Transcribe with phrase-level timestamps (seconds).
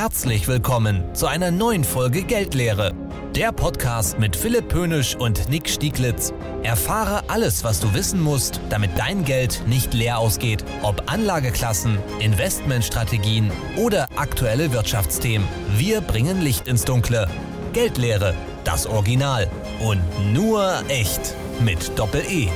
[0.00, 2.94] Herzlich willkommen zu einer neuen Folge Geldlehre.
[3.34, 6.32] Der Podcast mit Philipp Pönisch und Nick Stieglitz.
[6.62, 10.64] Erfahre alles, was du wissen musst, damit dein Geld nicht leer ausgeht.
[10.82, 15.48] Ob Anlageklassen, Investmentstrategien oder aktuelle Wirtschaftsthemen.
[15.76, 17.26] Wir bringen Licht ins Dunkle.
[17.72, 19.50] Geldlehre, das Original.
[19.80, 20.00] Und
[20.32, 21.34] nur echt.
[21.58, 22.50] Mit Doppel-E.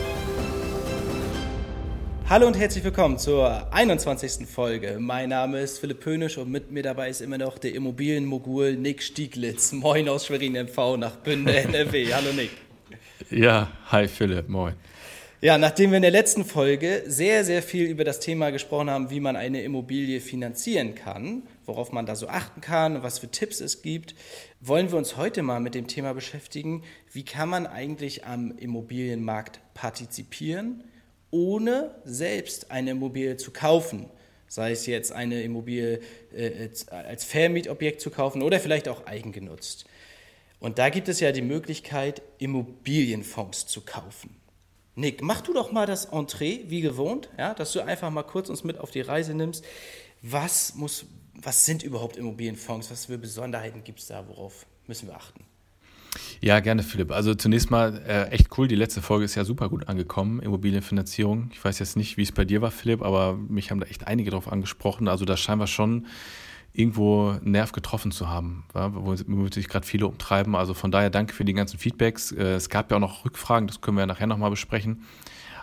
[2.33, 4.49] Hallo und herzlich willkommen zur 21.
[4.49, 4.97] Folge.
[4.99, 9.03] Mein Name ist Philipp Pönisch und mit mir dabei ist immer noch der Immobilienmogul Nick
[9.03, 9.73] Stieglitz.
[9.73, 12.11] Moin aus Schwerin MV nach Bünde, NRW.
[12.15, 12.53] Hallo Nick.
[13.29, 14.73] Ja, hi Philipp, moin.
[15.43, 19.11] Ja, nachdem wir in der letzten Folge sehr, sehr viel über das Thema gesprochen haben,
[19.11, 23.61] wie man eine Immobilie finanzieren kann, worauf man da so achten kann was für Tipps
[23.61, 24.15] es gibt,
[24.63, 29.61] wollen wir uns heute mal mit dem Thema beschäftigen, wie kann man eigentlich am Immobilienmarkt
[29.75, 30.83] partizipieren
[31.33, 34.09] ohne selbst eine Immobilie zu kaufen.
[34.47, 36.01] Sei es jetzt eine Immobilie
[36.33, 39.87] äh, als Vermietobjekt zu kaufen oder vielleicht auch eigengenutzt.
[40.61, 44.37] Und da gibt es ja die Möglichkeit, Immobilienfonds zu kaufen.
[44.95, 48.51] Nick, mach du doch mal das Entree wie gewohnt, ja, dass du einfach mal kurz
[48.51, 49.65] uns mit auf die Reise nimmst.
[50.21, 52.91] Was, muss, was sind überhaupt Immobilienfonds?
[52.91, 54.29] Was für Besonderheiten gibt es da?
[54.29, 55.45] Worauf müssen wir achten?
[56.41, 57.13] Ja, gerne, Philipp.
[57.13, 58.69] Also zunächst mal äh, echt cool.
[58.69, 61.51] Die letzte Folge ist ja super gut angekommen, Immobilienfinanzierung.
[61.53, 64.07] Ich weiß jetzt nicht, wie es bei dir war, Philipp, aber mich haben da echt
[64.07, 65.09] einige drauf angesprochen.
[65.09, 66.07] Also da scheinen wir schon
[66.75, 70.55] irgendwo einen Nerv getroffen zu haben, ja, wo, wo sich gerade viele umtreiben.
[70.55, 72.33] Also von daher danke für die ganzen Feedbacks.
[72.33, 75.05] Äh, es gab ja auch noch Rückfragen, das können wir ja nachher nochmal besprechen.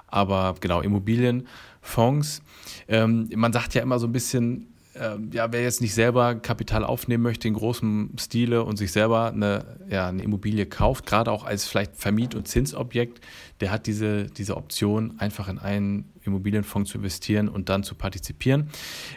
[0.08, 2.41] Aber genau, Immobilienfonds.
[2.88, 6.83] Ähm, man sagt ja immer so ein bisschen, ähm, ja, wer jetzt nicht selber Kapital
[6.83, 11.45] aufnehmen möchte in großem Stile und sich selber eine, ja, eine Immobilie kauft, gerade auch
[11.45, 13.21] als vielleicht Vermiet- und Zinsobjekt,
[13.59, 18.69] der hat diese, diese Option, einfach in einen Immobilienfonds zu investieren und dann zu partizipieren.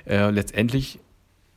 [0.05, 0.99] Äh, letztendlich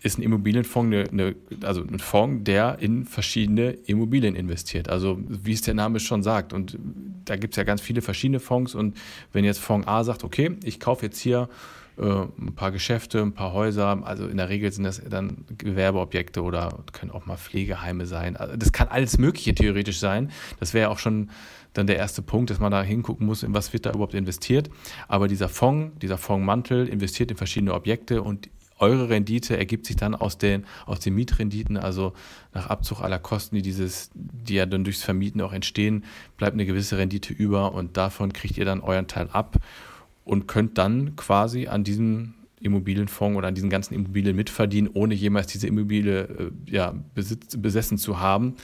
[0.01, 4.87] ist ein Immobilienfonds eine, eine, also ein Fonds, der in verschiedene Immobilien investiert.
[4.87, 6.53] Also wie es der Name schon sagt.
[6.53, 6.77] Und
[7.25, 8.75] da gibt es ja ganz viele verschiedene Fonds.
[8.75, 8.95] Und
[9.33, 11.49] wenn jetzt Fonds A sagt, okay, ich kaufe jetzt hier
[11.97, 14.01] ein paar Geschäfte, ein paar Häuser.
[14.03, 18.35] Also in der Regel sind das dann Gewerbeobjekte oder können auch mal Pflegeheime sein.
[18.35, 20.31] Also das kann alles Mögliche theoretisch sein.
[20.59, 21.29] Das wäre auch schon
[21.73, 24.69] dann der erste Punkt, dass man da hingucken muss, in was wird da überhaupt investiert.
[25.07, 30.15] Aber dieser Fonds, dieser Fondsmantel investiert in verschiedene Objekte und eure Rendite ergibt sich dann
[30.15, 32.13] aus den, aus den Mietrenditen, also
[32.53, 36.03] nach Abzug aller Kosten, die dieses, die ja dann durchs Vermieten auch entstehen,
[36.35, 39.57] bleibt eine gewisse Rendite über und davon kriegt ihr dann euren Teil ab
[40.25, 45.47] und könnt dann quasi an diesem Immobilienfonds oder an diesen ganzen Immobilien mitverdienen, ohne jemals
[45.47, 48.55] diese Immobilie äh, ja, besitz, besessen zu haben.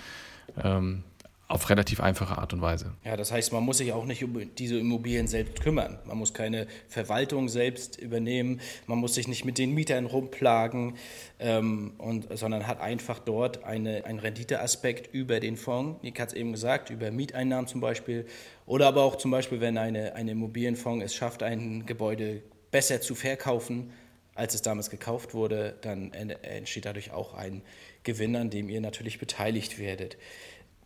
[0.62, 1.04] Ähm,
[1.52, 2.94] auf relativ einfache Art und Weise.
[3.04, 6.00] Ja, das heißt, man muss sich auch nicht um diese Immobilien selbst kümmern.
[6.06, 10.96] Man muss keine Verwaltung selbst übernehmen, man muss sich nicht mit den Mietern rumplagen,
[11.40, 16.02] ähm, und, sondern hat einfach dort eine, einen Renditeaspekt über den Fonds.
[16.04, 18.26] Nick hat es eben gesagt, über Mieteinnahmen zum Beispiel.
[18.66, 22.42] Oder aber auch zum Beispiel, wenn eine, eine Immobilienfonds es schafft, ein Gebäude
[22.72, 23.92] besser zu verkaufen,
[24.34, 27.62] als es damals gekauft wurde, dann entsteht dadurch auch ein
[28.04, 30.18] Gewinn, an dem ihr natürlich beteiligt werdet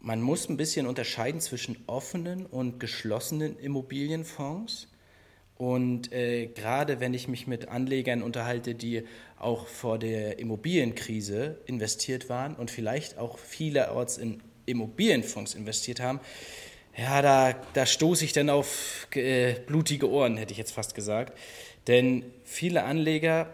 [0.06, 4.88] man muss ein bisschen unterscheiden zwischen offenen und geschlossenen Immobilienfonds.
[5.58, 9.04] Und äh, gerade wenn ich mich mit Anlegern unterhalte, die
[9.40, 16.20] auch vor der Immobilienkrise investiert waren und vielleicht auch vielerorts in Immobilienfonds investiert haben,
[16.96, 21.36] ja, da, da stoße ich dann auf äh, blutige Ohren, hätte ich jetzt fast gesagt.
[21.88, 23.50] Denn viele Anleger,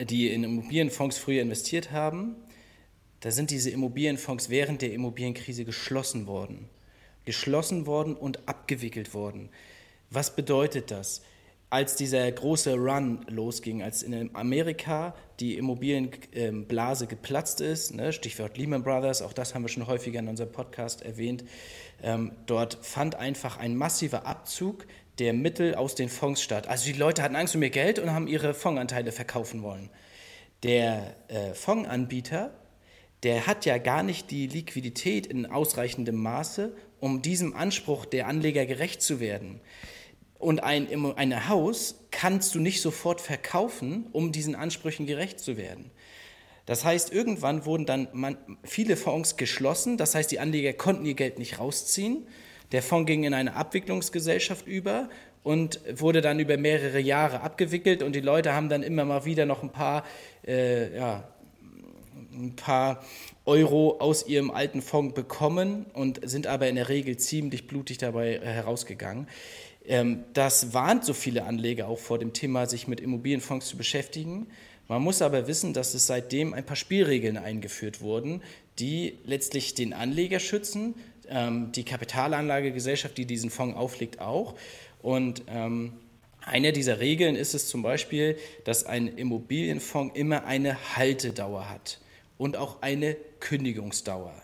[0.00, 2.34] die in Immobilienfonds früher investiert haben,
[3.20, 6.68] da sind diese Immobilienfonds während der Immobilienkrise geschlossen worden.
[7.24, 9.50] Geschlossen worden und abgewickelt worden.
[10.10, 11.22] Was bedeutet das?
[11.70, 18.82] Als dieser große Run losging, als in Amerika die Immobilienblase geplatzt ist, ne, Stichwort Lehman
[18.82, 21.44] Brothers, auch das haben wir schon häufiger in unserem Podcast erwähnt,
[22.02, 24.86] ähm, dort fand einfach ein massiver Abzug
[25.18, 26.68] der Mittel aus den Fonds statt.
[26.68, 29.90] Also die Leute hatten Angst um ihr Geld und haben ihre Fondsanteile verkaufen wollen.
[30.62, 32.50] Der äh, Fondsanbieter
[33.22, 38.66] der hat ja gar nicht die Liquidität in ausreichendem Maße, um diesem Anspruch der Anleger
[38.66, 39.60] gerecht zu werden.
[40.38, 45.90] Und ein, ein Haus kannst du nicht sofort verkaufen, um diesen Ansprüchen gerecht zu werden.
[46.64, 51.38] Das heißt, irgendwann wurden dann viele Fonds geschlossen, das heißt, die Anleger konnten ihr Geld
[51.38, 52.26] nicht rausziehen.
[52.72, 55.08] Der Fonds ging in eine Abwicklungsgesellschaft über
[55.42, 59.46] und wurde dann über mehrere Jahre abgewickelt und die Leute haben dann immer mal wieder
[59.46, 60.04] noch ein paar
[60.46, 61.26] äh, ja,
[62.38, 63.04] ein paar
[63.44, 68.34] Euro aus ihrem alten Fonds bekommen und sind aber in der Regel ziemlich blutig dabei
[68.34, 69.28] äh, herausgegangen.
[69.86, 74.48] Ähm, das warnt so viele Anleger auch vor dem Thema, sich mit Immobilienfonds zu beschäftigen,
[74.90, 78.42] Man muss aber wissen, dass es seitdem ein paar Spielregeln eingeführt wurden,
[78.78, 80.94] die letztlich den Anleger schützen,
[81.28, 84.54] ähm, die Kapitalanlagegesellschaft, die diesen Fonds auflegt, auch.
[85.02, 85.92] Und ähm,
[86.40, 91.98] eine dieser Regeln ist es zum Beispiel, dass ein Immobilienfonds immer eine Haltedauer hat
[92.38, 94.34] und auch eine Kündigungsdauer.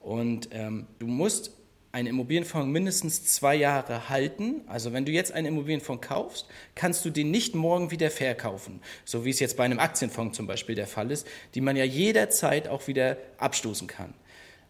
[0.00, 1.52] Und ähm, du musst
[1.92, 4.62] einen Immobilienfonds mindestens zwei Jahre halten.
[4.66, 9.26] Also wenn du jetzt einen Immobilienfonds kaufst, kannst du den nicht morgen wieder verkaufen, so
[9.26, 12.66] wie es jetzt bei einem Aktienfonds zum Beispiel der Fall ist, die man ja jederzeit
[12.66, 14.14] auch wieder abstoßen kann.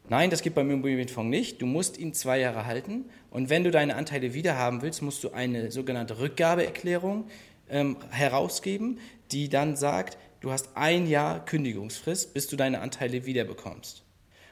[0.09, 1.63] Nein, das gibt beim Immobilienfonds nicht.
[1.63, 5.31] Du musst ihn zwei Jahre halten und wenn du deine Anteile wiederhaben willst, musst du
[5.31, 7.29] eine sogenannte Rückgabeerklärung
[7.71, 8.99] ähm, herausgeben,
[9.31, 14.05] die dann sagt, du hast ein Jahr Kündigungsfrist, bis du deine Anteile wiederbekommst.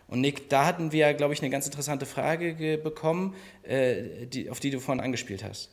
[0.07, 4.59] Und Nick, da hatten wir, glaube ich, eine ganz interessante Frage bekommen, äh, die, auf
[4.59, 5.71] die du vorhin angespielt hast.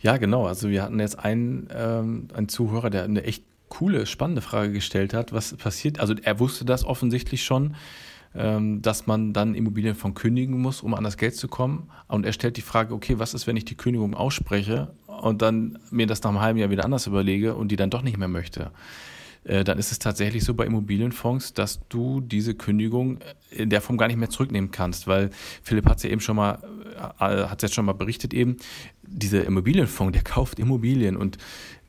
[0.00, 0.46] Ja, genau.
[0.46, 5.12] Also wir hatten jetzt einen, ähm, einen Zuhörer, der eine echt coole, spannende Frage gestellt
[5.12, 5.32] hat.
[5.32, 6.00] Was passiert?
[6.00, 7.76] Also er wusste das offensichtlich schon,
[8.36, 11.90] dass man dann Immobilienfonds kündigen muss, um an das Geld zu kommen.
[12.08, 15.78] Und er stellt die Frage, okay, was ist, wenn ich die Kündigung ausspreche und dann
[15.90, 18.28] mir das nach einem halben Jahr wieder anders überlege und die dann doch nicht mehr
[18.28, 18.72] möchte?
[19.46, 23.96] Äh, dann ist es tatsächlich so bei Immobilienfonds, dass du diese Kündigung in der Form
[23.96, 25.30] gar nicht mehr zurücknehmen kannst, weil
[25.62, 26.58] Philipp hat es ja eben schon mal,
[27.20, 28.56] äh, hat jetzt schon mal berichtet eben,
[29.02, 31.38] dieser Immobilienfonds, der kauft Immobilien und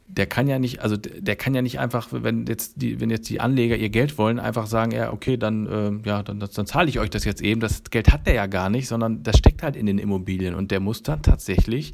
[0.09, 3.29] der kann ja nicht, also der kann ja nicht einfach, wenn jetzt die, wenn jetzt
[3.29, 6.87] die Anleger ihr Geld wollen, einfach sagen, ja, okay, dann, äh, ja, dann, dann zahle
[6.87, 7.59] ich euch das jetzt eben.
[7.59, 10.71] Das Geld hat der ja gar nicht, sondern das steckt halt in den Immobilien und
[10.71, 11.93] der muss dann tatsächlich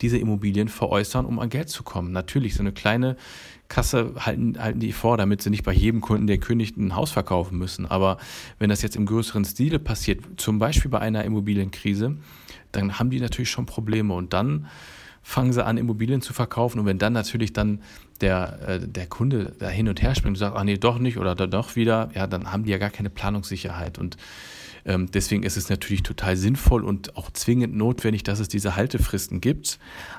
[0.00, 2.10] diese Immobilien veräußern, um an Geld zu kommen.
[2.10, 3.16] Natürlich, so eine kleine
[3.68, 7.12] Kasse halten, halten die vor, damit sie nicht bei jedem Kunden, der kündigt, ein Haus
[7.12, 7.86] verkaufen müssen.
[7.86, 8.18] Aber
[8.58, 12.16] wenn das jetzt im größeren Stile passiert, zum Beispiel bei einer Immobilienkrise,
[12.72, 14.66] dann haben die natürlich schon Probleme und dann
[15.22, 16.80] fangen sie an, Immobilien zu verkaufen.
[16.80, 17.80] Und wenn dann natürlich dann
[18.20, 21.18] der, äh, der Kunde da hin und her springt und sagt, ach nee, doch nicht
[21.18, 23.98] oder doch wieder, ja, dann haben die ja gar keine Planungssicherheit.
[23.98, 24.16] Und
[24.84, 29.40] ähm, deswegen ist es natürlich total sinnvoll und auch zwingend notwendig, dass es diese Haltefristen
[29.40, 29.78] gibt.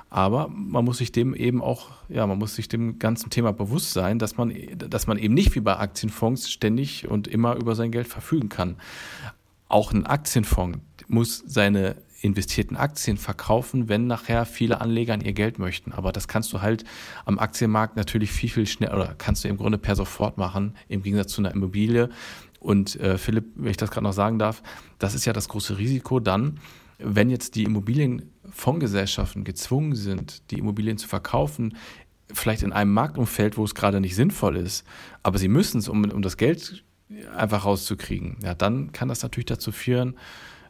[0.10, 3.94] Aber man muss sich dem eben auch, ja, man muss sich dem ganzen Thema bewusst
[3.94, 7.92] sein, dass man, dass man eben nicht wie bei Aktienfonds ständig und immer über sein
[7.92, 8.78] Geld verfügen kann.
[9.68, 15.60] Auch ein Aktienfonds muss seine investierten Aktien verkaufen, wenn nachher viele Anleger an ihr Geld
[15.60, 15.92] möchten.
[15.92, 16.86] Aber das kannst du halt
[17.26, 21.04] am Aktienmarkt natürlich viel, viel schneller oder kannst du im Grunde per sofort machen, im
[21.04, 22.10] Gegensatz zu einer Immobilie.
[22.62, 24.64] Und äh, Philipp, wenn ich das gerade noch sagen darf,
[25.00, 26.62] das ist ja das große Risiko dann,
[26.98, 31.76] wenn jetzt die Immobilienfondsgesellschaften gezwungen sind, die Immobilien zu verkaufen,
[32.32, 34.86] vielleicht in einem Marktumfeld, wo es gerade nicht sinnvoll ist,
[35.24, 36.86] aber sie müssen es, um, um das Geld
[37.36, 40.16] einfach rauszukriegen, ja, dann kann das natürlich dazu führen,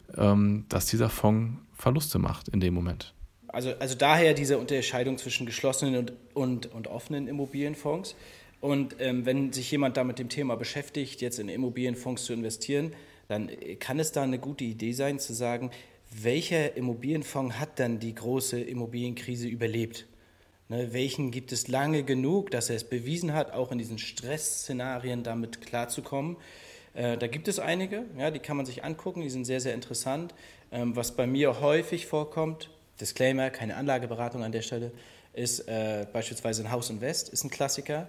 [0.08, 3.14] dass dieser Fonds Verluste macht in dem Moment.
[3.48, 8.16] Also, also daher diese Unterscheidung zwischen geschlossenen und, und, und offenen Immobilienfonds.
[8.60, 12.92] Und ähm, wenn sich jemand da mit dem Thema beschäftigt, jetzt in Immobilienfonds zu investieren,
[13.28, 15.70] dann kann es da eine gute Idee sein, zu sagen,
[16.10, 20.06] welcher Immobilienfonds hat dann die große Immobilienkrise überlebt?
[20.68, 25.22] Ne, welchen gibt es lange genug, dass er es bewiesen hat, auch in diesen Stressszenarien
[25.22, 26.36] damit klarzukommen?
[26.94, 29.74] Äh, da gibt es einige, ja, die kann man sich angucken, die sind sehr, sehr
[29.74, 30.34] interessant.
[30.72, 32.70] Ähm, was bei mir häufig vorkommt,
[33.00, 34.92] Disclaimer, keine Anlageberatung an der Stelle,
[35.32, 38.08] ist äh, beispielsweise ein Haus und West, ist ein Klassiker.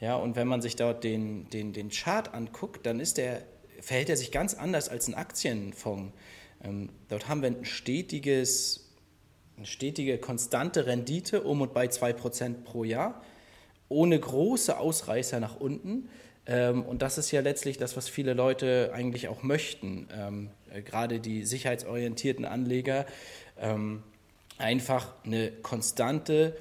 [0.00, 3.42] Ja, und wenn man sich dort den, den, den Chart anguckt, dann ist der,
[3.80, 6.12] verhält er sich ganz anders als ein Aktienfonds.
[6.64, 8.90] Ähm, dort haben wir ein stetiges,
[9.56, 13.22] eine stetige, konstante Rendite um und bei 2% pro Jahr,
[13.88, 16.08] ohne große Ausreißer nach unten.
[16.46, 20.82] Ähm, und das ist ja letztlich das, was viele Leute eigentlich auch möchten, ähm, äh,
[20.82, 23.06] gerade die sicherheitsorientierten Anleger,
[23.58, 24.02] ähm,
[24.58, 26.56] einfach eine konstante,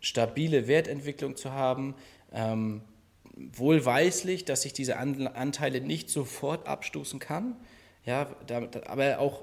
[0.00, 1.94] stabile Wertentwicklung zu haben,
[2.32, 2.82] ähm,
[3.34, 7.56] wohlweislich, dass ich diese Anteile nicht sofort abstoßen kann,
[8.04, 9.42] ja, damit, aber auch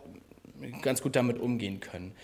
[0.81, 2.15] ganz gut damit umgehen können.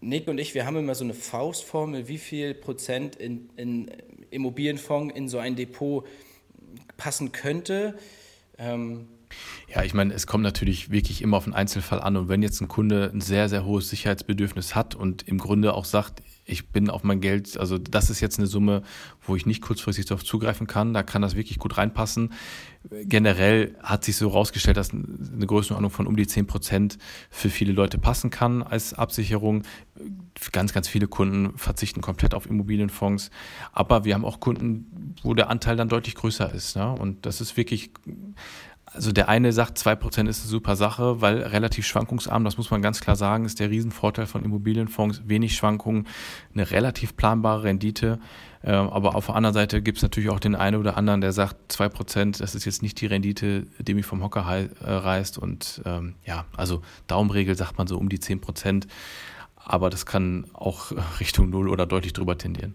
[0.00, 3.90] Nick und ich, wir haben immer so eine Faustformel, wie viel Prozent in, in
[4.30, 6.06] Immobilienfonds in so ein Depot
[6.96, 7.96] passen könnte.
[8.58, 9.08] Ähm,
[9.68, 12.16] ja, ich meine, es kommt natürlich wirklich immer auf den Einzelfall an.
[12.16, 15.84] Und wenn jetzt ein Kunde ein sehr, sehr hohes Sicherheitsbedürfnis hat und im Grunde auch
[15.84, 18.82] sagt, ich bin auf mein Geld, also das ist jetzt eine Summe,
[19.22, 22.32] wo ich nicht kurzfristig darauf zugreifen kann, da kann das wirklich gut reinpassen.
[22.90, 26.98] Generell hat sich so herausgestellt, dass eine Größenordnung von um die 10 Prozent
[27.30, 29.62] für viele Leute passen kann als Absicherung.
[30.52, 33.30] Ganz, ganz viele Kunden verzichten komplett auf Immobilienfonds.
[33.72, 36.76] Aber wir haben auch Kunden, wo der Anteil dann deutlich größer ist.
[36.76, 36.92] Ne?
[36.92, 37.90] Und das ist wirklich
[38.94, 42.80] also der eine sagt, 2% ist eine super Sache, weil relativ schwankungsarm, das muss man
[42.80, 45.22] ganz klar sagen, ist der Riesenvorteil von Immobilienfonds.
[45.26, 46.06] Wenig Schwankungen,
[46.52, 48.20] eine relativ planbare Rendite.
[48.62, 51.32] Ähm, aber auf der anderen Seite gibt es natürlich auch den einen oder anderen, der
[51.32, 55.38] sagt, 2%, das ist jetzt nicht die Rendite, die mich vom Hocker äh, reißt.
[55.38, 58.86] Und ähm, ja, also Daumenregel sagt man so um die 10%.
[59.56, 62.74] Aber das kann auch Richtung Null oder deutlich drüber tendieren.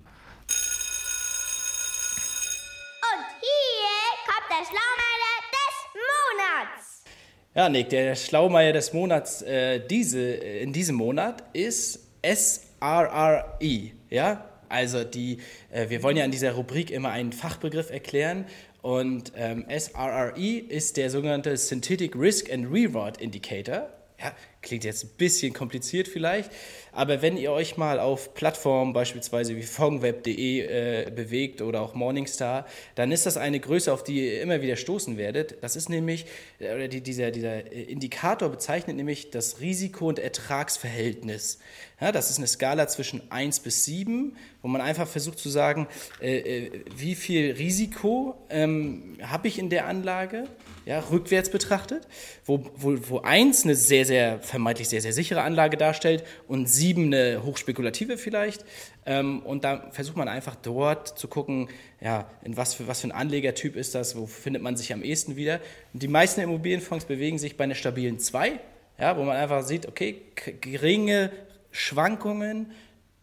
[7.60, 13.92] Ja, Nick, der Schlaumeier des Monats äh, diese, äh, in diesem Monat ist SRRE.
[14.10, 15.39] Ja, also die,
[15.70, 18.46] äh, wir wollen ja in dieser Rubrik immer einen Fachbegriff erklären
[18.82, 23.89] und ähm, SRRE ist der sogenannte Synthetic Risk and Reward Indicator.
[24.18, 26.51] Ja, klingt jetzt ein bisschen kompliziert vielleicht,
[26.92, 32.66] aber wenn ihr euch mal auf Plattformen beispielsweise wie fongweb.de äh, bewegt oder auch Morningstar,
[32.96, 35.58] dann ist das eine Größe, auf die ihr immer wieder stoßen werdet.
[35.62, 36.25] Das ist nämlich,
[36.60, 41.60] äh, oder die, dieser, dieser Indikator bezeichnet nämlich das Risiko- und Ertragsverhältnis.
[42.01, 45.88] Ja, das ist eine Skala zwischen 1 bis 7, wo man einfach versucht zu sagen,
[46.22, 50.46] äh, äh, wie viel Risiko ähm, habe ich in der Anlage,
[50.86, 52.08] ja, rückwärts betrachtet,
[52.46, 57.06] wo, wo, wo 1 eine sehr, sehr, vermeintlich sehr, sehr sichere Anlage darstellt und 7
[57.06, 58.66] eine hochspekulative vielleicht.
[59.06, 61.70] Ähm, und da versucht man einfach dort zu gucken,
[62.01, 65.04] ja, in was für, was für ein Anlegertyp ist das, wo findet man sich am
[65.04, 65.60] ehesten wieder.
[65.94, 68.60] Und die meisten Immobilienfonds bewegen sich bei einer stabilen 2,
[69.00, 70.22] ja, wo man einfach sieht, okay,
[70.60, 71.32] geringe
[71.72, 72.72] Schwankungen,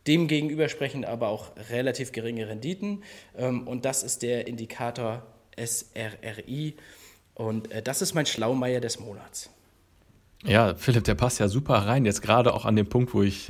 [0.06, 3.02] demgegenüber sprechen aber auch relativ geringe Renditen.
[3.36, 5.22] Ähm, und das ist der Indikator
[5.56, 6.75] SRRI.
[7.34, 9.50] Und äh, das ist mein Schlaumeier des Monats.
[10.44, 13.48] Ja, Philipp, der passt ja super rein, jetzt gerade auch an dem Punkt, wo ich,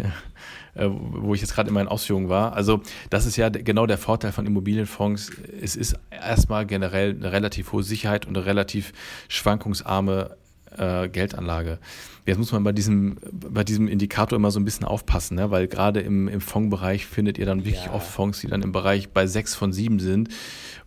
[0.74, 2.54] äh, wo ich jetzt gerade in meinen Ausführungen war.
[2.54, 5.32] Also, das ist ja genau der Vorteil von Immobilienfonds.
[5.60, 8.92] Es ist erstmal generell eine relativ hohe Sicherheit und eine relativ
[9.28, 10.36] schwankungsarme
[10.76, 11.78] äh, Geldanlage.
[12.26, 15.50] Jetzt muss man bei diesem, bei diesem Indikator immer so ein bisschen aufpassen, ne?
[15.50, 17.92] weil gerade im, im Fondsbereich findet ihr dann wirklich ja.
[17.92, 20.28] oft Fonds, die dann im Bereich bei sechs von sieben sind,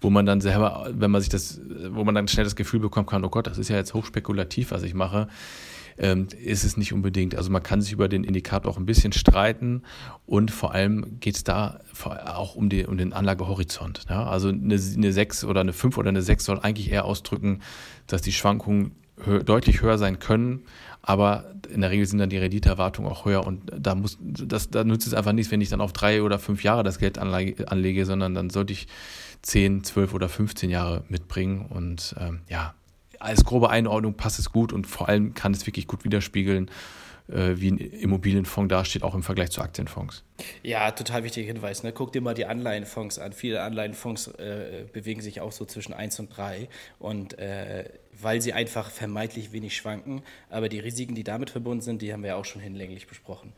[0.01, 3.07] wo man dann selber, wenn man sich das, wo man dann schnell das Gefühl bekommen
[3.07, 5.27] kann, oh Gott, das ist ja jetzt hochspekulativ, was ich mache
[6.00, 7.36] ähm, ist es nicht unbedingt.
[7.36, 9.83] Also man kann sich über den Indikator auch ein bisschen streiten
[10.25, 14.05] und vor allem geht es da auch um, die, um den Anlagehorizont.
[14.09, 14.25] Ja?
[14.25, 17.59] Also eine, eine 6 oder eine 5 oder eine 6 soll eigentlich eher ausdrücken,
[18.07, 18.95] dass die Schwankungen
[19.45, 20.63] deutlich höher sein können,
[21.01, 24.83] aber in der Regel sind dann die Renditeerwartungen auch höher und da muss das da
[24.83, 27.71] nützt es einfach nichts, wenn ich dann auf drei oder fünf Jahre das Geld anlege,
[27.71, 28.88] anlege sondern dann sollte ich
[29.41, 32.73] zehn, zwölf oder 15 Jahre mitbringen und ähm, ja,
[33.19, 36.69] als grobe Einordnung passt es gut und vor allem kann es wirklich gut widerspiegeln,
[37.31, 40.24] wie ein Immobilienfonds dasteht, auch im Vergleich zu Aktienfonds.
[40.63, 41.83] Ja, total wichtiger Hinweis.
[41.83, 41.91] Ne?
[41.91, 43.33] Guck dir mal die Anleihenfonds an.
[43.33, 47.86] Viele Anleihenfonds äh, bewegen sich auch so zwischen 1 und 3 und äh,
[48.21, 52.24] weil sie einfach vermeintlich wenig schwanken, aber die Risiken, die damit verbunden sind, die haben
[52.24, 53.53] wir ja auch schon hinlänglich besprochen.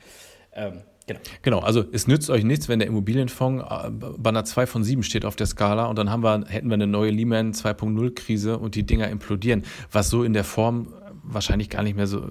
[0.54, 1.20] Ähm, genau.
[1.42, 5.04] genau, also es nützt euch nichts, wenn der Immobilienfonds äh, bei einer 2 von 7
[5.04, 8.76] steht auf der Skala und dann haben wir, hätten wir eine neue Lehman 2.0-Krise und
[8.76, 10.94] die Dinger implodieren, was so in der Form
[11.34, 12.24] wahrscheinlich gar nicht mehr so,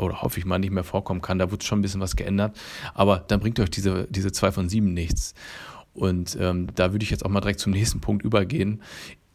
[0.00, 1.38] oder hoffe ich mal, nicht mehr vorkommen kann.
[1.38, 2.56] Da wird schon ein bisschen was geändert.
[2.94, 5.34] Aber dann bringt euch diese, diese 2 von 7 nichts.
[5.92, 8.82] Und ähm, da würde ich jetzt auch mal direkt zum nächsten Punkt übergehen.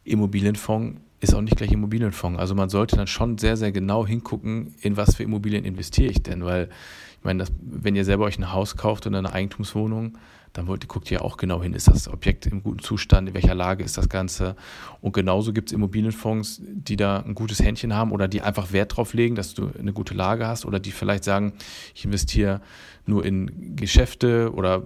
[0.03, 2.39] Immobilienfonds ist auch nicht gleich Immobilienfonds.
[2.39, 6.23] Also man sollte dann schon sehr, sehr genau hingucken, in was für Immobilien investiere ich
[6.23, 6.69] denn, weil
[7.17, 10.17] ich meine, das, wenn ihr selber euch ein Haus kauft oder eine Eigentumswohnung,
[10.53, 13.55] dann wollt, guckt ihr auch genau hin, ist das Objekt im guten Zustand, in welcher
[13.55, 14.55] Lage ist das Ganze.
[15.01, 18.95] Und genauso gibt es Immobilienfonds, die da ein gutes Händchen haben oder die einfach Wert
[18.97, 21.53] drauf legen, dass du eine gute Lage hast oder die vielleicht sagen,
[21.93, 22.61] ich investiere
[23.05, 24.83] nur in Geschäfte oder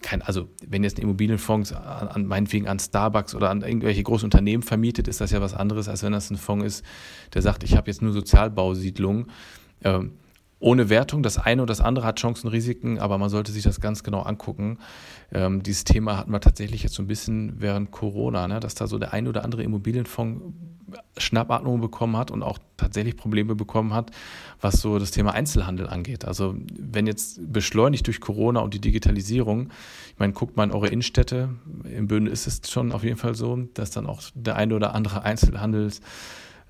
[0.00, 4.26] kein, also wenn jetzt ein Immobilienfonds an, an, meinetwegen an Starbucks oder an irgendwelche großen
[4.26, 6.84] Unternehmen vermietet, ist das ja was anderes, als wenn das ein Fonds ist,
[7.34, 9.26] der sagt, ich habe jetzt nur Sozialbausiedlungen.
[9.84, 10.12] Ähm,
[10.62, 11.22] ohne Wertung.
[11.22, 14.22] Das eine oder das andere hat Chancen, Risiken, aber man sollte sich das ganz genau
[14.22, 14.78] angucken.
[15.32, 18.86] Ähm, dieses Thema hatten wir tatsächlich jetzt so ein bisschen während Corona, ne, dass da
[18.86, 20.42] so der ein oder andere Immobilienfonds
[21.16, 24.10] Schnappatmung bekommen hat und auch tatsächlich Probleme bekommen hat,
[24.60, 26.24] was so das Thema Einzelhandel angeht.
[26.24, 29.70] Also wenn jetzt beschleunigt durch Corona und die Digitalisierung,
[30.12, 31.50] ich meine, guckt mal in eure Innenstädte,
[31.84, 34.94] in Böhne ist es schon auf jeden Fall so, dass dann auch der eine oder
[34.94, 36.02] andere Einzelhandels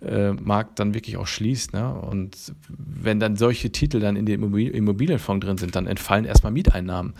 [0.04, 1.72] äh, Markt dann wirklich auch schließt.
[1.72, 1.92] Ne?
[1.92, 2.36] Und
[2.68, 7.14] wenn dann solche Titel dann in dem Immobilienfonds drin sind, dann entfallen erstmal Mieteinnahmen.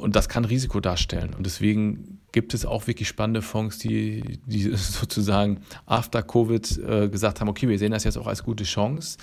[0.00, 1.34] Und das kann Risiko darstellen.
[1.36, 7.40] Und deswegen gibt es auch wirklich spannende Fonds, die, die sozusagen after Covid äh, gesagt
[7.40, 9.18] haben, okay, wir sehen das jetzt auch als gute Chance,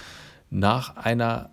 [0.50, 1.52] nach einer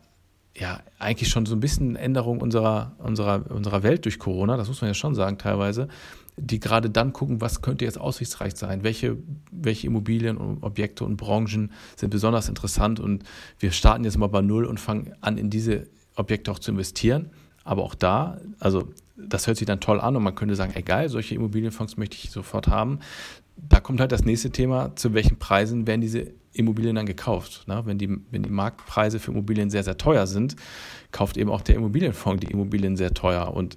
[0.57, 4.81] ja, eigentlich schon so ein bisschen Änderung unserer, unserer, unserer Welt durch Corona, das muss
[4.81, 5.89] man ja schon sagen teilweise,
[6.37, 9.17] die gerade dann gucken, was könnte jetzt aussichtsreich sein, welche,
[9.53, 13.25] welche Immobilien und Objekte und Branchen sind besonders interessant und
[13.59, 15.87] wir starten jetzt mal bei Null und fangen an, in diese
[16.17, 17.31] Objekte auch zu investieren.
[17.63, 21.09] Aber auch da, also das hört sich dann toll an und man könnte sagen, egal,
[21.09, 22.99] solche Immobilienfonds möchte ich sofort haben.
[23.57, 27.67] Da kommt halt das nächste Thema, zu welchen Preisen werden diese Immobilien dann gekauft.
[27.69, 27.83] Ne?
[27.85, 30.57] Wenn, die, wenn die Marktpreise für Immobilien sehr, sehr teuer sind,
[31.13, 33.55] kauft eben auch der Immobilienfonds die Immobilien sehr teuer.
[33.55, 33.77] Und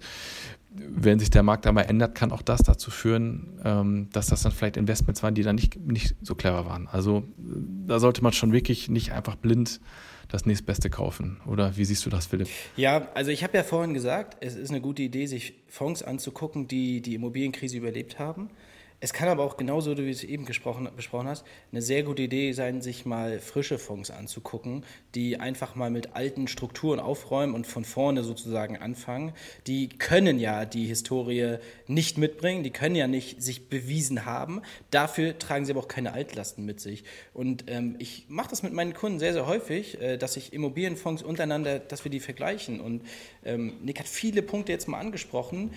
[0.70, 4.52] wenn sich der Markt einmal ändert, kann auch das dazu führen, ähm, dass das dann
[4.52, 6.88] vielleicht Investments waren, die dann nicht, nicht so clever waren.
[6.88, 9.80] Also da sollte man schon wirklich nicht einfach blind
[10.28, 11.40] das nächstbeste kaufen.
[11.46, 12.50] Oder wie siehst du das, Philipp?
[12.76, 16.68] Ja, also ich habe ja vorhin gesagt, es ist eine gute Idee, sich Fonds anzugucken,
[16.68, 18.50] die die Immobilienkrise überlebt haben.
[19.00, 22.24] Es kann aber auch genauso, wie du es eben gesprochen, besprochen hast, eine sehr gute
[22.24, 27.68] Idee sein, sich mal frische Fonds anzugucken, die einfach mal mit alten Strukturen aufräumen und
[27.68, 29.34] von vorne sozusagen anfangen.
[29.68, 34.64] Die können ja die Historie nicht mitbringen, die können ja nicht sich bewiesen haben.
[34.90, 37.04] Dafür tragen sie aber auch keine Altlasten mit sich.
[37.36, 41.22] Und ähm, ich mache das mit meinen Kunden sehr, sehr häufig, äh, dass ich Immobilienfonds
[41.22, 42.82] untereinander, dass wir die vergleichen.
[42.82, 43.04] Und
[43.46, 45.72] ähm, Nick hat viele Punkte jetzt mal angesprochen,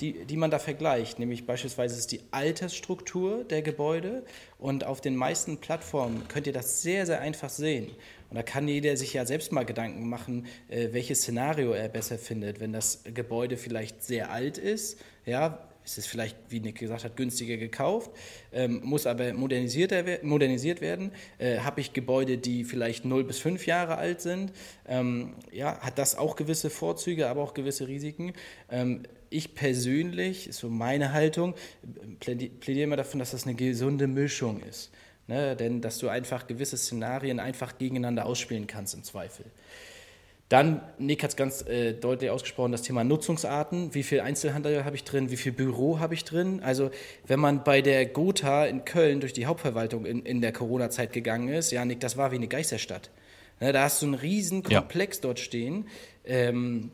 [0.00, 1.18] die, die man da vergleicht.
[1.18, 4.24] Nämlich beispielsweise ist die Altersstruktur der Gebäude
[4.58, 7.88] und auf den meisten Plattformen könnt ihr das sehr, sehr einfach sehen.
[8.30, 12.16] Und da kann jeder sich ja selbst mal Gedanken machen, äh, welches Szenario er besser
[12.16, 12.60] findet.
[12.60, 17.16] Wenn das Gebäude vielleicht sehr alt ist, ja, ist es vielleicht, wie Nick gesagt hat,
[17.16, 18.10] günstiger gekauft,
[18.52, 19.92] ähm, muss aber modernisiert,
[20.22, 21.12] modernisiert werden.
[21.38, 24.52] Äh, Habe ich Gebäude, die vielleicht 0 bis 5 Jahre alt sind,
[24.86, 28.32] ähm, ja, hat das auch gewisse Vorzüge, aber auch gewisse Risiken.
[28.70, 29.02] Ähm,
[29.32, 31.54] ich persönlich, ist so meine Haltung,
[32.20, 34.90] plädiere immer davon, dass das eine gesunde Mischung ist.
[35.26, 35.56] Ne?
[35.56, 39.46] Denn dass du einfach gewisse Szenarien einfach gegeneinander ausspielen kannst im Zweifel.
[40.48, 43.94] Dann, Nick hat es ganz äh, deutlich ausgesprochen, das Thema Nutzungsarten.
[43.94, 45.30] Wie viel Einzelhandel habe ich drin?
[45.30, 46.60] Wie viel Büro habe ich drin?
[46.62, 46.90] Also,
[47.26, 51.48] wenn man bei der Gotha in Köln durch die Hauptverwaltung in, in der Corona-Zeit gegangen
[51.48, 53.08] ist, ja, Nick, das war wie eine Geisterstadt.
[53.60, 55.22] Ne, da hast du einen riesen Komplex ja.
[55.22, 55.86] dort stehen.
[56.26, 56.90] Ähm,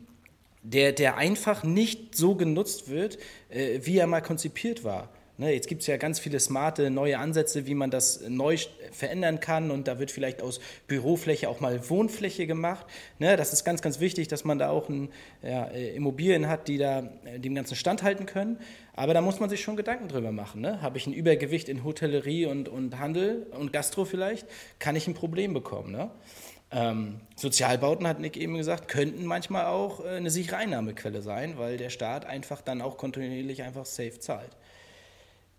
[0.63, 3.17] der, der einfach nicht so genutzt wird,
[3.49, 5.09] äh, wie er mal konzipiert war.
[5.39, 8.57] Ne, jetzt gibt es ja ganz viele smarte neue Ansätze, wie man das neu
[8.91, 12.85] verändern kann und da wird vielleicht aus Bürofläche auch mal Wohnfläche gemacht.
[13.19, 15.07] Ne, das ist ganz, ganz wichtig, dass man da auch ein,
[15.41, 18.57] ja, äh, Immobilien hat, die da äh, dem Ganzen standhalten können.
[18.97, 20.59] Aber da muss man sich schon Gedanken drüber machen.
[20.59, 20.81] Ne?
[20.81, 24.45] Habe ich ein Übergewicht in Hotellerie und, und Handel und Gastro vielleicht,
[24.77, 25.93] kann ich ein Problem bekommen.
[26.71, 31.77] Ähm, Sozialbauten, hat Nick eben gesagt, könnten manchmal auch äh, eine sichere Einnahmequelle sein, weil
[31.77, 34.51] der Staat einfach dann auch kontinuierlich einfach safe zahlt.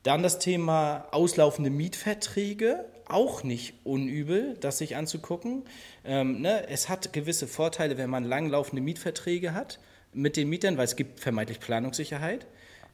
[0.02, 5.64] Dann das Thema auslaufende Mietverträge, auch nicht unübel, das sich anzugucken.
[6.04, 9.80] Ähm, ne, es hat gewisse Vorteile, wenn man langlaufende Mietverträge hat
[10.12, 12.46] mit den Mietern, weil es gibt vermeintlich Planungssicherheit.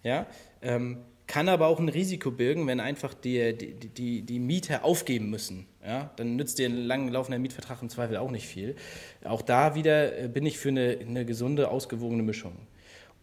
[0.03, 0.27] Ja,
[0.63, 5.31] ähm, kann aber auch ein Risiko birgen, wenn einfach die, die, die, die Mieter aufgeben
[5.31, 5.67] müssen.
[5.85, 6.11] Ja?
[6.17, 8.77] Dann nützt dir ein langlaufender Mietvertrag im Zweifel auch nicht viel.
[9.25, 12.53] Auch da wieder äh, bin ich für eine, eine gesunde, ausgewogene Mischung.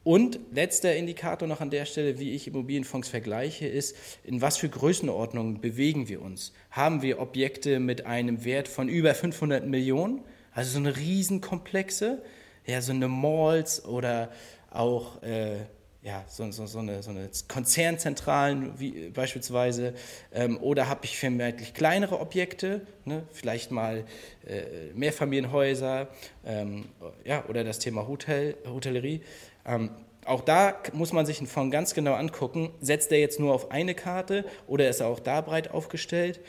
[0.03, 4.67] Und letzter Indikator noch an der Stelle, wie ich Immobilienfonds vergleiche, ist, in was für
[4.67, 6.51] Größenordnungen bewegen wir uns?
[6.71, 12.21] Haben wir Objekte mit einem Wert von über 500 Millionen, also so eine Riesenkomplexe,
[12.65, 14.29] ja, so eine Malls oder
[14.71, 15.59] auch äh,
[16.03, 19.93] ja, so, so, so, eine, so eine Konzernzentralen wie, beispielsweise
[20.33, 24.03] ähm, oder habe ich vermeintlich kleinere Objekte, ne, vielleicht mal
[24.45, 26.09] äh, Mehrfamilienhäuser
[26.45, 26.89] ähm,
[27.23, 29.21] ja, oder das Thema Hotel, Hotellerie.
[29.65, 29.91] Ähm,
[30.25, 33.71] auch da muss man sich einen Fonds ganz genau angucken, setzt er jetzt nur auf
[33.71, 36.41] eine Karte oder ist er auch da breit aufgestellt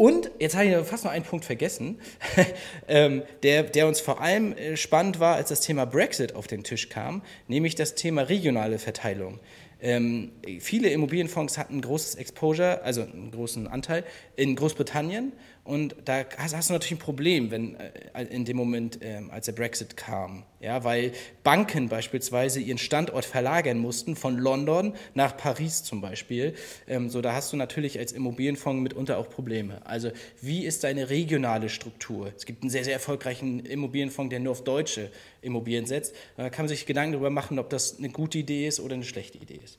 [0.00, 1.98] und jetzt habe ich fast noch einen Punkt vergessen,
[2.88, 6.64] ähm, der, der uns vor allem äh, spannend war, als das Thema Brexit auf den
[6.64, 9.40] Tisch kam, nämlich das Thema regionale Verteilung.
[9.82, 14.04] Ähm, viele Immobilienfonds hatten großes Exposure, also einen großen Anteil
[14.36, 19.02] in Großbritannien und da hast, hast, du natürlich ein Problem, wenn äh, in dem Moment,
[19.02, 21.12] äh, als der Brexit kam, ja, weil
[21.44, 26.54] Banken beispielsweise ihren Standort verlagern mussten von London nach Paris zum Beispiel.
[26.88, 29.84] Ähm, so, da hast du natürlich als Immobilienfonds mitunter auch Probleme.
[29.86, 32.32] Also, wie ist deine regionale Struktur?
[32.34, 35.10] Es gibt einen sehr, sehr erfolgreichen Immobilienfonds, der nur auf deutsche
[35.42, 36.14] Immobilien setzt.
[36.38, 39.04] Da kann man sich Gedanken darüber machen, ob das eine gute Idee ist oder eine
[39.04, 39.78] schlechte Idee ist.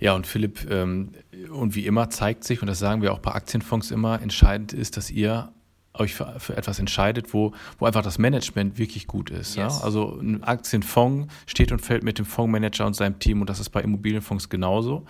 [0.00, 1.10] Ja, und Philipp, ähm,
[1.52, 4.96] und wie immer zeigt sich, und das sagen wir auch bei Aktienfonds immer, entscheidend ist,
[4.96, 5.52] dass ihr
[5.92, 9.56] euch für, für etwas entscheidet, wo, wo einfach das Management wirklich gut ist.
[9.56, 9.78] Yes.
[9.78, 9.84] Ja?
[9.84, 13.70] Also ein Aktienfonds steht und fällt mit dem Fondsmanager und seinem Team und das ist
[13.70, 15.04] bei Immobilienfonds genauso.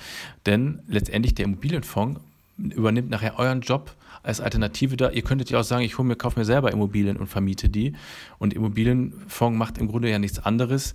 [0.47, 2.21] Denn letztendlich der Immobilienfonds
[2.59, 5.11] übernimmt nachher euren Job als Alternative da.
[5.11, 7.95] Ihr könntet ja auch sagen, ich hole mir, kaufe mir selber Immobilien und vermiete die.
[8.39, 10.95] Und Immobilienfonds macht im Grunde ja nichts anderes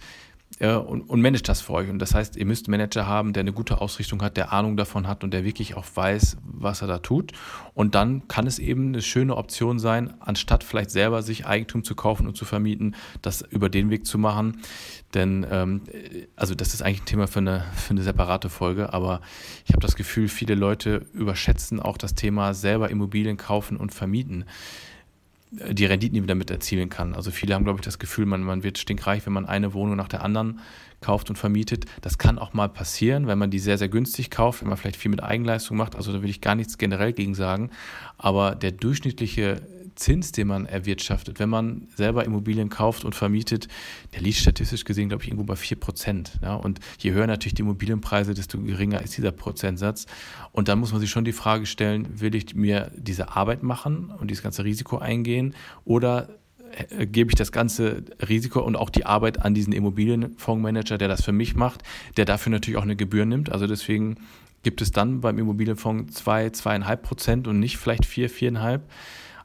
[0.59, 1.89] äh, und, und managt das für euch.
[1.89, 4.77] Und das heißt, ihr müsst einen Manager haben, der eine gute Ausrichtung hat, der Ahnung
[4.77, 7.33] davon hat und der wirklich auch weiß, was er da tut.
[7.73, 11.95] Und dann kann es eben eine schöne Option sein, anstatt vielleicht selber sich Eigentum zu
[11.95, 14.61] kaufen und zu vermieten, das über den Weg zu machen.
[15.13, 15.81] Denn, ähm,
[16.35, 19.21] also das ist eigentlich ein Thema für eine, für eine separate Folge, aber
[19.65, 24.45] ich habe das Gefühl, viele Leute überschätzen auch das Thema selber Immobilien kaufen und vermieten
[25.71, 27.13] die Renditen, die man damit erzielen kann.
[27.13, 29.95] Also viele haben, glaube ich, das Gefühl, man, man wird stinkreich, wenn man eine Wohnung
[29.95, 30.59] nach der anderen
[31.01, 31.85] kauft und vermietet.
[32.01, 34.97] Das kann auch mal passieren, wenn man die sehr, sehr günstig kauft, wenn man vielleicht
[34.97, 35.95] viel mit Eigenleistung macht.
[35.95, 37.69] Also da will ich gar nichts generell gegen sagen.
[38.17, 39.61] Aber der durchschnittliche
[39.95, 43.67] Zins, den man erwirtschaftet, wenn man selber Immobilien kauft und vermietet,
[44.13, 46.39] der liegt statistisch gesehen, glaube ich, irgendwo bei 4 Prozent.
[46.41, 46.55] Ja?
[46.55, 50.05] Und je höher natürlich die Immobilienpreise, desto geringer ist dieser Prozentsatz.
[50.51, 54.11] Und dann muss man sich schon die Frage stellen, will ich mir diese Arbeit machen
[54.19, 56.29] und dieses ganze Risiko eingehen oder
[56.89, 61.23] äh, gebe ich das ganze Risiko und auch die Arbeit an diesen Immobilienfondsmanager, der das
[61.23, 61.83] für mich macht,
[62.17, 63.51] der dafür natürlich auch eine Gebühr nimmt.
[63.51, 64.17] Also deswegen
[64.63, 68.89] gibt es dann beim Immobilienfonds zwei, zweieinhalb Prozent und nicht vielleicht vier, viereinhalb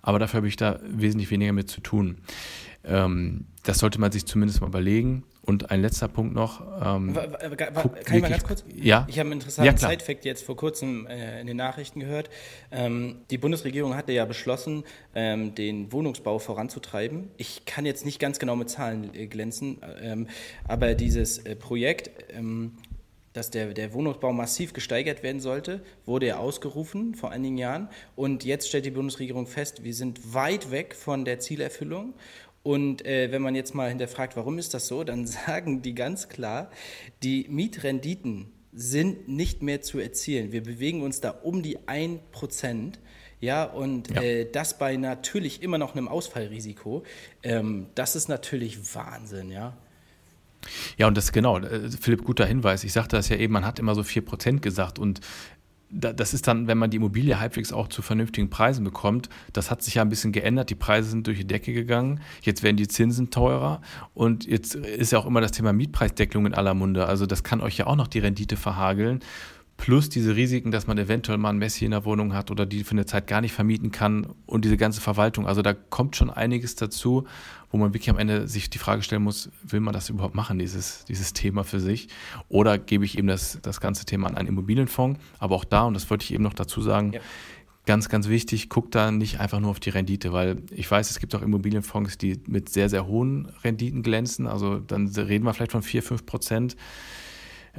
[0.02, 2.18] aber dafür habe ich da wesentlich weniger mit zu tun.
[2.84, 5.24] Ähm, das sollte man sich zumindest mal überlegen.
[5.42, 6.60] Und ein letzter Punkt noch.
[6.80, 8.64] Ähm, kann ich mal ganz kurz?
[8.72, 9.06] Ja.
[9.08, 12.28] Ich habe einen interessanten ja, Side-Fact jetzt vor kurzem äh, in den Nachrichten gehört.
[12.70, 14.84] Ähm, die Bundesregierung hatte ja beschlossen,
[15.14, 17.30] ähm, den Wohnungsbau voranzutreiben.
[17.38, 20.28] Ich kann jetzt nicht ganz genau mit Zahlen äh, glänzen, ähm,
[20.68, 22.74] aber dieses äh, Projekt ähm,
[23.32, 27.88] dass der, der Wohnungsbau massiv gesteigert werden sollte, wurde ja ausgerufen vor einigen Jahren.
[28.16, 32.14] Und jetzt stellt die Bundesregierung fest, wir sind weit weg von der Zielerfüllung.
[32.62, 36.28] Und äh, wenn man jetzt mal hinterfragt, warum ist das so, dann sagen die ganz
[36.28, 36.70] klar,
[37.22, 40.52] die Mietrenditen sind nicht mehr zu erzielen.
[40.52, 42.94] Wir bewegen uns da um die 1%.
[43.40, 44.22] Ja, und ja.
[44.22, 47.04] Äh, das bei natürlich immer noch einem Ausfallrisiko.
[47.42, 49.76] Ähm, das ist natürlich Wahnsinn, ja.
[50.96, 52.84] Ja, und das genau, äh, Philipp, guter Hinweis.
[52.84, 55.20] Ich sagte das ja eben, man hat immer so 4% gesagt und
[55.92, 59.82] das ist dann, wenn man die Immobilie halbwegs auch zu vernünftigen Preisen bekommt, das hat
[59.82, 60.70] sich ja ein bisschen geändert.
[60.70, 62.20] Die Preise sind durch die Decke gegangen.
[62.42, 63.80] Jetzt werden die Zinsen teurer
[64.14, 67.06] und jetzt ist ja auch immer das Thema Mietpreisdeckelung in aller Munde.
[67.06, 69.20] Also das kann euch ja auch noch die Rendite verhageln
[69.80, 72.84] plus diese Risiken, dass man eventuell mal ein Messi in der Wohnung hat oder die
[72.84, 75.46] für eine Zeit gar nicht vermieten kann und diese ganze Verwaltung.
[75.46, 77.26] Also da kommt schon einiges dazu,
[77.70, 80.58] wo man wirklich am Ende sich die Frage stellen muss, will man das überhaupt machen,
[80.58, 82.08] dieses, dieses Thema für sich?
[82.50, 85.18] Oder gebe ich eben das, das ganze Thema an einen Immobilienfonds?
[85.38, 87.20] Aber auch da, und das wollte ich eben noch dazu sagen, ja.
[87.86, 91.20] ganz, ganz wichtig, guckt da nicht einfach nur auf die Rendite, weil ich weiß, es
[91.20, 94.46] gibt auch Immobilienfonds, die mit sehr, sehr hohen Renditen glänzen.
[94.46, 96.76] Also dann reden wir vielleicht von 4, 5 Prozent.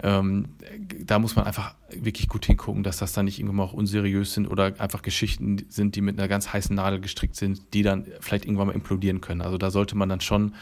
[0.01, 0.55] Ähm,
[1.03, 4.33] da muss man einfach wirklich gut hingucken, dass das dann nicht irgendwann mal auch unseriös
[4.33, 8.07] sind oder einfach Geschichten sind, die mit einer ganz heißen Nadel gestrickt sind, die dann
[8.21, 9.41] vielleicht irgendwann mal implodieren können.
[9.41, 10.55] Also da sollte man dann schon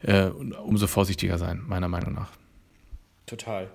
[0.00, 2.30] äh, umso vorsichtiger sein, meiner Meinung nach.
[3.26, 3.70] Total.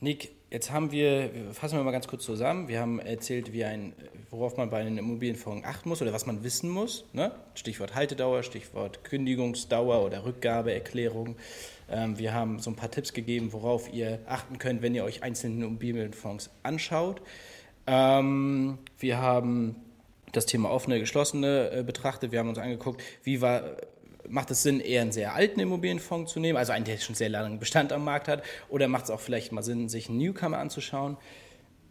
[0.00, 2.68] Nick, jetzt haben wir, fassen wir mal ganz kurz zusammen.
[2.68, 3.92] Wir haben erzählt, wie ein,
[4.30, 7.04] worauf man bei einem Immobilienfonds achten muss oder was man wissen muss.
[7.12, 7.32] Ne?
[7.54, 11.36] Stichwort Haltedauer, Stichwort Kündigungsdauer oder Rückgabeerklärung.
[11.90, 15.22] Ähm, wir haben so ein paar Tipps gegeben, worauf ihr achten könnt, wenn ihr euch
[15.22, 17.20] einzelne Immobilienfonds anschaut.
[17.86, 19.76] Ähm, wir haben
[20.32, 22.32] das Thema offene, geschlossene äh, betrachtet.
[22.32, 23.62] Wir haben uns angeguckt, wie war,
[24.28, 27.28] macht es Sinn, eher einen sehr alten Immobilienfonds zu nehmen, also einen, der schon sehr
[27.28, 30.58] langen Bestand am Markt hat, oder macht es auch vielleicht mal Sinn, sich einen Newcomer
[30.58, 31.16] anzuschauen?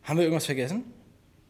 [0.04, 0.84] Haben wir irgendwas vergessen?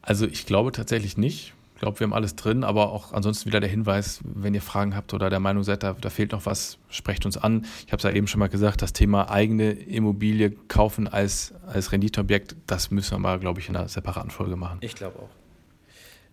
[0.01, 1.53] Also ich glaube tatsächlich nicht.
[1.73, 4.95] Ich glaube, wir haben alles drin, aber auch ansonsten wieder der Hinweis, wenn ihr Fragen
[4.95, 7.65] habt oder der Meinung seid, da, da fehlt noch was, sprecht uns an.
[7.85, 11.91] Ich habe es ja eben schon mal gesagt, das Thema eigene Immobilie kaufen als, als
[11.91, 14.77] Renditeobjekt, das müssen wir mal, glaube ich, in einer separaten Folge machen.
[14.79, 15.29] Ich glaube auch.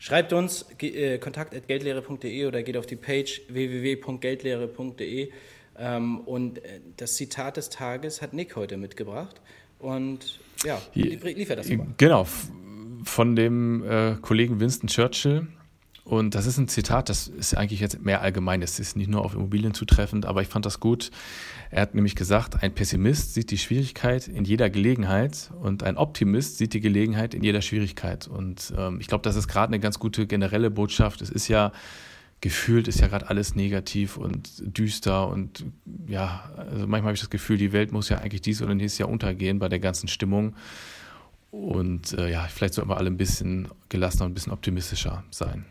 [0.02, 5.30] Schreibt uns äh, kontakt.geldlehre.de oder geht auf die Page www.geldlehre.de
[5.78, 9.40] ähm, und äh, das Zitat des Tages hat Nick heute mitgebracht
[9.78, 11.86] und ja, liefert das mal.
[11.98, 12.26] Genau,
[13.04, 15.46] von dem äh, Kollegen Winston Churchill.
[16.04, 18.60] Und das ist ein Zitat, das ist eigentlich jetzt mehr allgemein.
[18.60, 21.12] Es ist nicht nur auf Immobilien zutreffend, aber ich fand das gut.
[21.70, 26.58] Er hat nämlich gesagt, ein Pessimist sieht die Schwierigkeit in jeder Gelegenheit und ein Optimist
[26.58, 28.26] sieht die Gelegenheit in jeder Schwierigkeit.
[28.26, 31.22] Und ähm, ich glaube, das ist gerade eine ganz gute generelle Botschaft.
[31.22, 31.72] Es ist ja
[32.40, 35.64] gefühlt ist ja gerade alles negativ und düster und
[36.08, 38.98] ja, also manchmal habe ich das Gefühl, die Welt muss ja eigentlich dies oder nächstes
[38.98, 40.56] Jahr untergehen bei der ganzen Stimmung.
[41.52, 45.64] Und äh, ja, vielleicht sollten wir alle ein bisschen gelassener und ein bisschen optimistischer sein.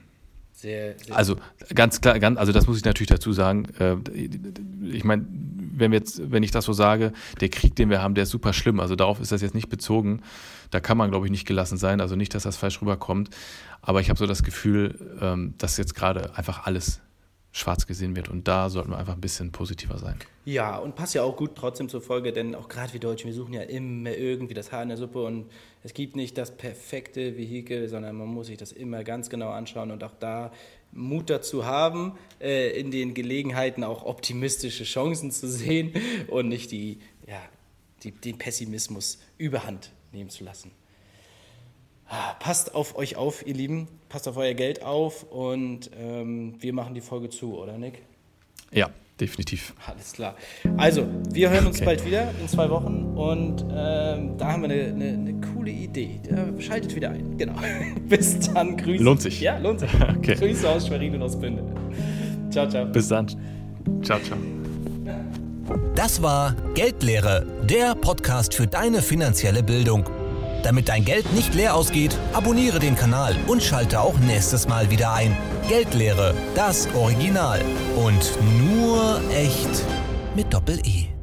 [0.62, 1.38] Sehr, sehr also
[1.74, 3.66] ganz klar, ganz, also das muss ich natürlich dazu sagen.
[3.80, 3.96] Äh,
[4.92, 8.14] ich meine, wenn wir jetzt, wenn ich das so sage, der Krieg, den wir haben,
[8.14, 8.80] der ist super schlimm.
[8.80, 10.22] Also darauf ist das jetzt nicht bezogen.
[10.70, 12.00] Da kann man, glaube ich, nicht gelassen sein.
[12.00, 13.32] Also nicht, dass das falsch rüberkommt.
[13.82, 17.02] Aber ich habe so das Gefühl, ähm, dass jetzt gerade einfach alles
[17.52, 18.30] schwarz gesehen wird.
[18.30, 20.18] Und da sollten wir einfach ein bisschen positiver sein.
[20.46, 23.36] Ja, und passt ja auch gut trotzdem zur Folge, denn auch gerade wir Deutschen, wir
[23.36, 25.50] suchen ja immer irgendwie das Haar in der Suppe und
[25.84, 29.92] es gibt nicht das perfekte Vehikel, sondern man muss sich das immer ganz genau anschauen
[29.92, 30.52] und auch da
[30.94, 35.94] Mut dazu haben, äh, in den Gelegenheiten auch optimistische Chancen zu sehen
[36.28, 37.42] und nicht die, ja,
[38.04, 40.72] die, den Pessimismus überhand nehmen zu lassen.
[42.40, 46.94] Passt auf euch auf, ihr Lieben, passt auf euer Geld auf und ähm, wir machen
[46.94, 48.02] die Folge zu, oder Nick?
[48.74, 49.74] Ja, definitiv.
[49.86, 50.36] Alles klar.
[50.76, 51.86] Also, wir hören uns okay.
[51.86, 56.20] bald wieder in zwei Wochen und ähm, da haben wir eine, eine, eine coole Idee.
[56.60, 57.38] Schaltet wieder ein.
[57.38, 57.54] Genau.
[58.10, 58.76] Bis dann.
[58.76, 59.04] Grüße.
[59.04, 59.40] Lohnt sich.
[59.40, 59.90] Ja, lohnt sich.
[60.18, 60.36] okay.
[60.36, 61.64] Grüße aus Schwerin und aus Bünde.
[62.50, 62.86] Ciao, ciao.
[62.86, 63.28] Bis dann.
[64.02, 64.38] Ciao, ciao.
[65.96, 70.04] Das war Geldlehre, der Podcast für deine finanzielle Bildung.
[70.64, 75.14] Damit dein Geld nicht leer ausgeht, abonniere den Kanal und schalte auch nächstes Mal wieder
[75.14, 75.36] ein.
[75.68, 77.62] Geldlehre, das Original.
[77.96, 79.86] Und nur echt
[80.36, 81.21] mit Doppel-E.